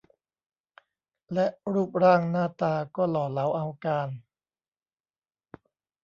[1.33, 4.09] และรูปร่างหน้าตาก็หล่อเหลาเอาการ